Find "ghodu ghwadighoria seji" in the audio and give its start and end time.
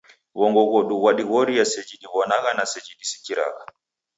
0.71-1.95